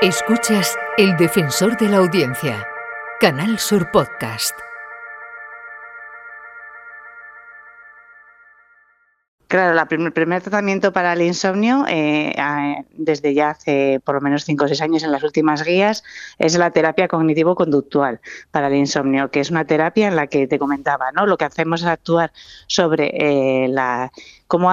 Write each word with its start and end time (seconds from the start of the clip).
Escuchas 0.00 0.76
El 0.96 1.16
Defensor 1.16 1.76
de 1.76 1.88
la 1.88 1.96
Audiencia, 1.96 2.64
Canal 3.18 3.58
Sur 3.58 3.90
Podcast. 3.90 4.56
Claro, 9.48 9.80
el 9.90 10.12
primer, 10.12 10.42
tratamiento 10.42 10.92
para 10.92 11.14
el 11.14 11.22
insomnio, 11.22 11.84
eh, 11.88 12.36
desde 12.92 13.32
ya 13.34 13.50
hace 13.50 13.98
por 14.04 14.14
lo 14.14 14.20
menos 14.20 14.44
5 14.44 14.66
o 14.66 14.68
6 14.68 14.82
años 14.82 15.02
en 15.02 15.10
las 15.10 15.24
últimas 15.24 15.64
guías, 15.64 16.04
es 16.38 16.56
la 16.56 16.70
terapia 16.70 17.08
cognitivo-conductual 17.08 18.20
para 18.50 18.68
el 18.68 18.74
insomnio, 18.74 19.30
que 19.30 19.40
es 19.40 19.50
una 19.50 19.64
terapia 19.64 20.06
en 20.06 20.16
la 20.16 20.26
que 20.26 20.46
te 20.46 20.58
comentaba, 20.58 21.10
¿no? 21.12 21.26
Lo 21.26 21.38
que 21.38 21.46
hacemos 21.46 21.80
es 21.80 21.88
actuar 21.88 22.30
sobre 22.66 23.10
eh, 23.14 23.68
la 23.68 24.12
cómo, 24.48 24.70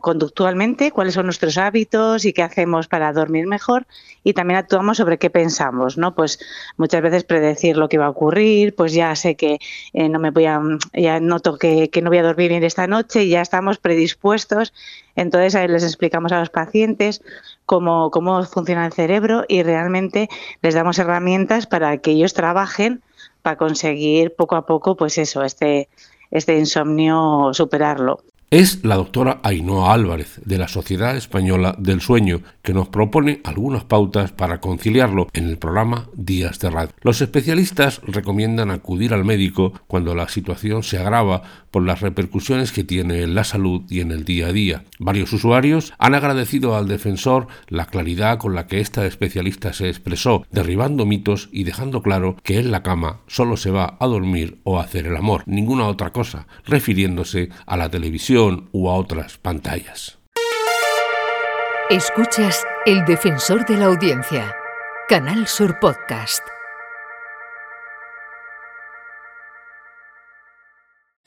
conductualmente, 0.00 0.90
cuáles 0.90 1.14
son 1.14 1.26
nuestros 1.26 1.58
hábitos 1.58 2.24
y 2.24 2.32
qué 2.32 2.42
hacemos 2.42 2.88
para 2.88 3.12
dormir 3.12 3.46
mejor 3.46 3.86
y 4.24 4.32
también 4.32 4.58
actuamos 4.58 4.96
sobre 4.96 5.18
qué 5.18 5.28
pensamos, 5.28 5.98
¿no? 5.98 6.14
Pues 6.14 6.38
muchas 6.78 7.02
veces 7.02 7.22
predecir 7.22 7.76
lo 7.76 7.90
que 7.90 7.98
va 7.98 8.06
a 8.06 8.10
ocurrir, 8.10 8.74
pues 8.74 8.94
ya 8.94 9.14
sé 9.14 9.36
que 9.36 9.58
eh, 9.92 10.08
no 10.08 10.18
me 10.18 10.30
voy 10.30 10.46
a, 10.46 10.62
ya 10.94 11.20
noto 11.20 11.58
que, 11.58 11.90
que, 11.90 12.00
no 12.00 12.08
voy 12.08 12.18
a 12.18 12.22
dormir 12.22 12.48
bien 12.48 12.64
esta 12.64 12.86
noche 12.86 13.24
y 13.24 13.28
ya 13.28 13.42
estamos 13.42 13.76
predispuestos. 13.76 14.72
Entonces 15.14 15.54
ahí 15.56 15.68
les 15.68 15.84
explicamos 15.84 16.32
a 16.32 16.40
los 16.40 16.48
pacientes 16.48 17.22
cómo, 17.66 18.10
cómo 18.10 18.42
funciona 18.44 18.86
el 18.86 18.94
cerebro 18.94 19.44
y 19.46 19.62
realmente 19.62 20.30
les 20.62 20.74
damos 20.74 20.98
herramientas 20.98 21.66
para 21.66 21.98
que 21.98 22.12
ellos 22.12 22.32
trabajen 22.32 23.02
para 23.42 23.58
conseguir 23.58 24.34
poco 24.34 24.56
a 24.56 24.64
poco, 24.64 24.96
pues 24.96 25.18
eso, 25.18 25.42
este, 25.42 25.88
este 26.30 26.56
insomnio, 26.58 27.50
superarlo 27.52 28.22
es 28.52 28.84
la 28.84 28.96
doctora 28.96 29.40
Ainhoa 29.44 29.94
Álvarez 29.94 30.38
de 30.44 30.58
la 30.58 30.68
Sociedad 30.68 31.16
Española 31.16 31.74
del 31.78 32.02
Sueño, 32.02 32.42
que 32.60 32.74
nos 32.74 32.88
propone 32.88 33.40
algunas 33.44 33.84
pautas 33.84 34.30
para 34.30 34.60
conciliarlo 34.60 35.28
en 35.32 35.48
el 35.48 35.56
programa 35.56 36.10
Días 36.12 36.58
de 36.58 36.68
Radio. 36.68 36.92
Los 37.00 37.22
especialistas 37.22 38.02
recomiendan 38.06 38.70
acudir 38.70 39.14
al 39.14 39.24
médico 39.24 39.72
cuando 39.86 40.14
la 40.14 40.28
situación 40.28 40.82
se 40.82 40.98
agrava 40.98 41.42
por 41.70 41.82
las 41.82 42.02
repercusiones 42.02 42.72
que 42.72 42.84
tiene 42.84 43.22
en 43.22 43.34
la 43.34 43.44
salud 43.44 43.84
y 43.88 44.00
en 44.00 44.10
el 44.10 44.24
día 44.24 44.48
a 44.48 44.52
día. 44.52 44.84
Varios 44.98 45.32
usuarios 45.32 45.94
han 45.98 46.14
agradecido 46.14 46.76
al 46.76 46.88
defensor 46.88 47.46
la 47.68 47.86
claridad 47.86 48.36
con 48.36 48.54
la 48.54 48.66
que 48.66 48.80
esta 48.80 49.06
especialista 49.06 49.72
se 49.72 49.88
expresó, 49.88 50.44
derribando 50.50 51.06
mitos 51.06 51.48
y 51.52 51.64
dejando 51.64 52.02
claro 52.02 52.36
que 52.42 52.58
en 52.58 52.70
la 52.70 52.82
cama 52.82 53.20
solo 53.28 53.56
se 53.56 53.70
va 53.70 53.96
a 53.98 54.06
dormir 54.06 54.58
o 54.64 54.78
hacer 54.78 55.06
el 55.06 55.16
amor, 55.16 55.42
ninguna 55.46 55.86
otra 55.86 56.12
cosa, 56.12 56.46
refiriéndose 56.66 57.48
a 57.64 57.78
la 57.78 57.88
televisión 57.88 58.41
a 58.90 58.94
otras 58.94 59.38
pantallas. 59.38 60.18
Escuchas 61.90 62.64
El 62.86 63.04
Defensor 63.04 63.64
de 63.66 63.76
la 63.76 63.86
Audiencia, 63.86 64.56
Canal 65.08 65.46
Sur 65.46 65.78
Podcast. 65.78 66.42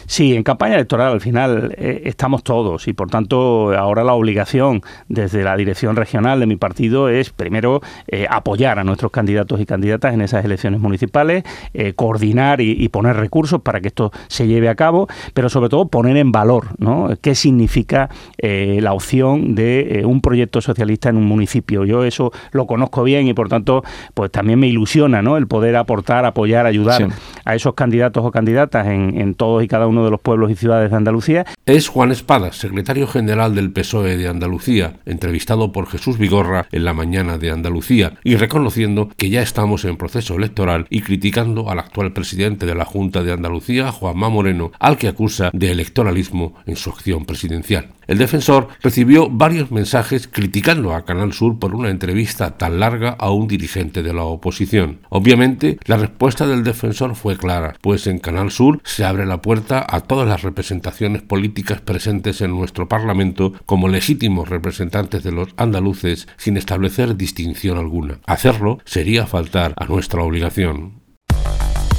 Sí, 0.07 0.35
en 0.35 0.43
campaña 0.43 0.75
electoral 0.75 1.13
al 1.13 1.21
final 1.21 1.73
eh, 1.77 2.03
estamos 2.05 2.43
todos 2.43 2.87
y 2.87 2.93
por 2.93 3.09
tanto 3.09 3.75
ahora 3.75 4.03
la 4.03 4.13
obligación 4.13 4.81
desde 5.07 5.43
la 5.43 5.57
dirección 5.57 5.95
regional 5.95 6.39
de 6.39 6.45
mi 6.45 6.57
partido 6.57 7.09
es 7.09 7.31
primero 7.31 7.81
eh, 8.07 8.27
apoyar 8.29 8.77
a 8.77 8.83
nuestros 8.83 9.11
candidatos 9.11 9.59
y 9.59 9.65
candidatas 9.65 10.13
en 10.13 10.21
esas 10.21 10.45
elecciones 10.45 10.79
municipales, 10.79 11.43
eh, 11.73 11.93
coordinar 11.93 12.61
y, 12.61 12.85
poner 12.89 13.17
recursos 13.17 13.61
para 13.61 13.81
que 13.81 13.87
esto 13.87 14.11
se 14.27 14.47
lleve 14.47 14.69
a 14.69 14.75
cabo, 14.75 15.07
pero 15.33 15.49
sobre 15.49 15.69
todo 15.69 15.87
poner 15.87 16.17
en 16.17 16.31
valor 16.31 16.67
¿no? 16.77 17.09
qué 17.21 17.35
significa 17.35 18.09
la 18.37 18.93
opción 18.93 19.55
de 19.55 20.03
un 20.05 20.21
proyecto 20.21 20.61
socialista 20.61 21.09
en 21.09 21.17
un 21.17 21.25
municipio. 21.25 21.83
Yo 21.83 22.05
eso 22.05 22.31
lo 22.51 22.67
conozco 22.67 23.03
bien 23.03 23.27
y 23.27 23.33
por 23.33 23.49
tanto 23.49 23.83
pues 24.13 24.31
también 24.31 24.59
me 24.59 24.67
ilusiona 24.67 25.21
¿no? 25.21 25.35
el 25.35 25.47
poder 25.47 25.75
aportar, 25.75 26.25
apoyar, 26.25 26.65
ayudar 26.67 27.09
a 27.45 27.55
esos 27.55 27.75
candidatos 27.75 28.25
o 28.25 28.31
candidatas 28.31 28.87
en, 28.87 29.35
todos 29.35 29.63
y 29.63 29.67
cada 29.67 29.87
uno 29.87 30.03
de 30.03 30.11
los 30.11 30.19
pueblos 30.19 30.51
y 30.51 30.55
ciudades 30.55 30.91
de 30.91 30.97
Andalucía. 30.97 31.45
Es 31.65 31.87
Juan 31.87 32.11
Espada, 32.11 32.51
secretario 32.51 33.07
general 33.07 33.55
del 33.55 33.71
PSOE 33.71 34.17
de 34.17 34.27
Andalucía, 34.27 34.97
entrevistado 35.05 35.71
por 35.71 35.87
Jesús 35.87 36.17
Vigorra 36.17 36.67
en 36.71 36.85
la 36.85 36.93
mañana 36.93 37.37
de 37.37 37.51
Andalucía 37.51 38.13
y 38.23 38.35
reconociendo 38.35 39.09
que 39.15 39.29
ya 39.29 39.41
estamos 39.41 39.85
en 39.85 39.97
proceso 39.97 40.35
electoral 40.35 40.87
y 40.89 41.01
criticando 41.01 41.69
al 41.69 41.79
actual 41.79 42.13
presidente 42.13 42.65
de 42.65 42.75
la 42.75 42.85
Junta 42.85 43.23
de 43.23 43.33
Andalucía, 43.33 43.91
Juanma 43.91 44.29
Moreno, 44.29 44.71
al 44.79 44.97
que 44.97 45.07
acusa 45.07 45.51
de 45.53 45.71
electoralismo 45.71 46.55
en 46.65 46.75
su 46.75 46.89
acción 46.89 47.25
presidencial. 47.25 47.89
El 48.07 48.19
defensor 48.19 48.67
recibió 48.83 49.29
varios 49.29 49.71
mensajes 49.71 50.27
criticando 50.27 50.93
a 50.93 51.05
Canal 51.05 51.33
Sur 51.33 51.57
por 51.57 51.73
una 51.73 51.89
entrevista 51.89 52.55
tan 52.57 52.79
larga 52.79 53.15
a 53.17 53.31
un 53.31 53.47
dirigente 53.47 54.03
de 54.03 54.13
la 54.13 54.23
oposición. 54.23 54.99
Obviamente, 55.09 55.79
la 55.85 55.97
respuesta 55.97 56.45
del 56.45 56.63
defensor 56.63 57.15
fue 57.15 57.34
clara, 57.37 57.75
pues 57.81 58.07
en 58.07 58.19
Canal 58.19 58.51
Sur 58.51 58.81
se 58.83 59.05
abre 59.05 59.25
la 59.25 59.41
puerta 59.41 59.85
a 59.87 60.01
todas 60.01 60.27
las 60.27 60.41
representaciones 60.41 61.21
políticas 61.21 61.81
presentes 61.81 62.41
en 62.41 62.51
nuestro 62.51 62.87
Parlamento 62.87 63.53
como 63.65 63.87
legítimos 63.87 64.49
representantes 64.49 65.23
de 65.23 65.31
los 65.31 65.49
andaluces 65.57 66.27
sin 66.37 66.57
establecer 66.57 67.15
distinción 67.15 67.77
alguna. 67.77 68.19
Hacerlo 68.25 68.79
sería 68.85 69.25
faltar 69.25 69.73
a 69.77 69.85
nuestra 69.85 70.23
obligación. 70.23 71.01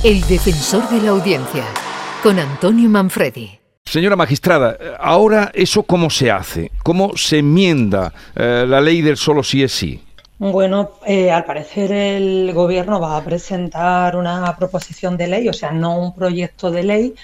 El 0.03 0.21
defensor 0.27 0.89
de 0.91 1.03
la 1.03 1.11
audiencia, 1.11 1.65
con 2.23 2.39
Antonio 2.39 2.89
Manfredi. 2.89 3.59
Señora 3.85 4.17
magistrada, 4.17 4.77
ahora 4.99 5.53
eso 5.55 5.85
cómo 5.85 6.11
se 6.11 6.31
hace, 6.31 6.73
cómo 6.83 7.17
se 7.17 7.39
enmienda 7.39 8.13
eh, 8.35 8.65
la 8.67 8.81
ley 8.81 9.01
del 9.01 9.17
solo 9.17 9.45
sí 9.45 9.63
es 9.63 9.73
sí. 9.73 10.03
Bueno, 10.39 10.91
eh, 11.07 11.31
al 11.31 11.45
parecer 11.45 11.93
el 11.93 12.53
gobierno 12.53 13.01
va 13.01 13.17
a 13.17 13.25
presentar 13.25 14.17
una 14.17 14.55
proposición 14.59 15.17
de 15.17 15.29
ley, 15.29 15.49
o 15.49 15.53
sea, 15.55 15.71
no 15.71 15.99
un 15.99 16.15
proyecto 16.15 16.71
de 16.71 16.83
ley, 16.83 17.15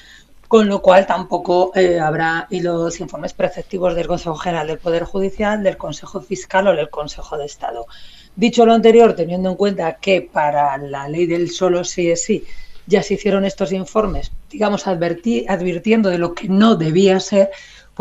con 0.48 0.66
lo 0.66 0.80
cual 0.80 1.06
tampoco 1.06 1.72
eh, 1.74 2.00
habrá 2.00 2.46
y 2.48 2.60
los 2.60 3.00
informes 3.00 3.34
preceptivos 3.34 3.94
del 3.94 4.06
Consejo 4.06 4.36
General 4.36 4.66
del 4.66 4.78
Poder 4.78 5.04
Judicial, 5.04 5.62
del 5.62 5.76
Consejo 5.76 6.22
Fiscal 6.22 6.68
o 6.68 6.74
del 6.74 6.88
Consejo 6.88 7.36
de 7.36 7.44
Estado. 7.44 7.86
Dicho 8.34 8.64
lo 8.64 8.72
anterior, 8.72 9.14
teniendo 9.14 9.50
en 9.50 9.56
cuenta 9.56 9.96
que 9.96 10.22
para 10.22 10.78
la 10.78 11.06
ley 11.06 11.26
del 11.26 11.50
solo 11.50 11.84
sí 11.84 12.10
es 12.10 12.24
sí 12.24 12.44
ya 12.86 13.02
se 13.02 13.14
hicieron 13.14 13.44
estos 13.44 13.72
informes, 13.72 14.32
digamos, 14.50 14.86
advirtiendo 14.86 16.08
de 16.08 16.18
lo 16.18 16.34
que 16.34 16.48
no 16.48 16.74
debía 16.74 17.20
ser, 17.20 17.50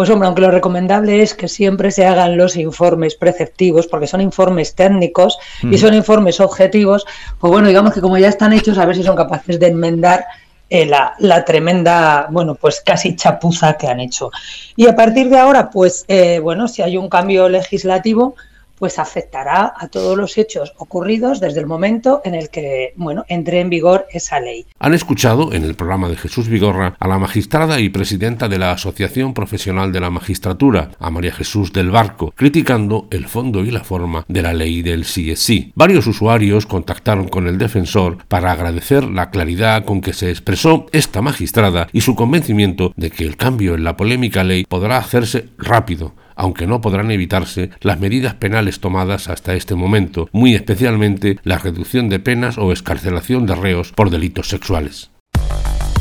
pues 0.01 0.09
hombre, 0.09 0.25
aunque 0.25 0.41
lo 0.41 0.49
recomendable 0.49 1.21
es 1.21 1.35
que 1.35 1.47
siempre 1.47 1.91
se 1.91 2.07
hagan 2.07 2.35
los 2.35 2.55
informes 2.55 3.13
preceptivos, 3.13 3.85
porque 3.85 4.07
son 4.07 4.19
informes 4.19 4.73
técnicos 4.73 5.37
y 5.61 5.77
son 5.77 5.93
informes 5.93 6.39
objetivos, 6.39 7.05
pues 7.39 7.51
bueno, 7.51 7.67
digamos 7.67 7.93
que 7.93 8.01
como 8.01 8.17
ya 8.17 8.27
están 8.27 8.51
hechos, 8.51 8.79
a 8.79 8.87
ver 8.87 8.95
si 8.95 9.03
son 9.03 9.15
capaces 9.15 9.59
de 9.59 9.67
enmendar 9.67 10.25
eh, 10.71 10.87
la, 10.87 11.45
tremenda, 11.45 12.25
bueno, 12.31 12.55
pues 12.55 12.81
casi 12.83 13.15
chapuza 13.15 13.77
que 13.77 13.85
han 13.85 13.99
hecho. 13.99 14.31
Y 14.75 14.87
a 14.87 14.95
partir 14.95 15.29
de 15.29 15.37
ahora, 15.37 15.69
pues 15.69 16.03
eh, 16.07 16.39
bueno, 16.39 16.67
si 16.67 16.81
hay 16.81 16.97
un 16.97 17.07
cambio 17.07 17.47
legislativo, 17.47 18.33
pues 18.81 18.97
afectará 18.97 19.75
a 19.77 19.89
todos 19.89 20.17
los 20.17 20.39
hechos 20.39 20.73
ocurridos 20.77 21.39
desde 21.39 21.59
el 21.59 21.67
momento 21.67 22.23
en 22.25 22.33
el 22.33 22.49
que, 22.49 22.93
bueno, 22.95 23.25
entre 23.27 23.59
en 23.59 23.69
vigor 23.69 24.07
esa 24.11 24.39
ley. 24.39 24.65
Han 24.79 24.95
escuchado 24.95 25.53
en 25.53 25.63
el 25.63 25.75
programa 25.75 26.09
de 26.09 26.17
Jesús 26.17 26.47
Vigorra 26.47 26.95
a 26.99 27.07
la 27.07 27.19
magistrada 27.19 27.79
y 27.79 27.89
presidenta 27.89 28.49
de 28.49 28.57
la 28.57 28.71
Asociación 28.71 29.35
Profesional 29.35 29.91
de 29.91 29.99
la 29.99 30.09
Magistratura, 30.09 30.89
a 30.97 31.11
María 31.11 31.31
Jesús 31.31 31.71
del 31.73 31.91
Barco, 31.91 32.33
criticando 32.35 33.07
el 33.11 33.27
fondo 33.27 33.63
y 33.63 33.69
la 33.69 33.83
forma 33.83 34.25
de 34.27 34.41
la 34.41 34.51
ley 34.55 34.81
del 34.81 35.05
sí 35.05 35.71
Varios 35.75 36.07
usuarios 36.07 36.65
contactaron 36.65 37.27
con 37.27 37.45
el 37.45 37.59
defensor 37.59 38.25
para 38.27 38.51
agradecer 38.51 39.03
la 39.03 39.29
claridad 39.29 39.85
con 39.85 40.01
que 40.01 40.13
se 40.13 40.31
expresó 40.31 40.87
esta 40.91 41.21
magistrada 41.21 41.87
y 41.93 42.01
su 42.01 42.15
convencimiento 42.15 42.93
de 42.95 43.11
que 43.11 43.25
el 43.25 43.37
cambio 43.37 43.75
en 43.75 43.83
la 43.83 43.95
polémica 43.95 44.43
ley 44.43 44.65
podrá 44.67 44.97
hacerse 44.97 45.49
rápido, 45.59 46.15
aunque 46.41 46.65
no 46.65 46.81
podrán 46.81 47.11
evitarse 47.11 47.69
las 47.81 47.99
medidas 47.99 48.33
penales 48.33 48.79
tomadas 48.79 49.29
hasta 49.29 49.53
este 49.53 49.75
momento, 49.75 50.27
muy 50.31 50.55
especialmente 50.55 51.37
la 51.43 51.59
reducción 51.59 52.09
de 52.09 52.19
penas 52.19 52.57
o 52.57 52.71
escarcelación 52.71 53.45
de 53.45 53.53
reos 53.53 53.91
por 53.91 54.09
delitos 54.09 54.49
sexuales. 54.49 55.11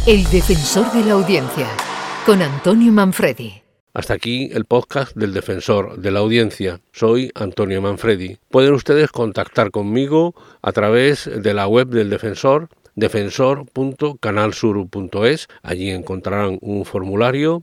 El 0.07 0.25
defensor 0.31 0.91
de 0.93 1.05
la 1.05 1.13
audiencia, 1.13 1.67
con 2.25 2.41
Antonio 2.41 2.91
Manfredi. 2.91 3.53
Hasta 3.93 4.15
aquí 4.15 4.49
el 4.55 4.65
podcast 4.65 5.15
del 5.15 5.35
defensor 5.35 5.99
de 5.99 6.11
la 6.11 6.21
audiencia. 6.21 6.81
Soy 6.91 7.31
Antonio 7.35 7.83
Manfredi. 7.83 8.39
Pueden 8.49 8.73
ustedes 8.73 9.11
contactar 9.11 9.71
conmigo 9.71 10.35
a 10.63 10.73
través 10.73 11.29
de 11.31 11.53
la 11.53 11.69
web 11.69 11.89
del 11.89 12.09
defensor 12.09 12.71
defensor.canalsur.es. 12.95 15.49
Allí 15.63 15.91
encontrarán 15.91 16.57
un 16.63 16.87
formulario 16.87 17.63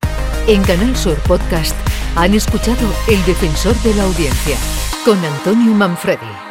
En 0.47 0.63
Canal 0.63 0.95
Sur 0.95 1.17
Podcast 1.19 1.75
han 2.15 2.33
escuchado 2.33 2.91
El 3.07 3.23
Defensor 3.25 3.75
de 3.83 3.93
la 3.93 4.03
Audiencia 4.03 4.57
con 5.05 5.23
Antonio 5.23 5.73
Manfredi. 5.73 6.50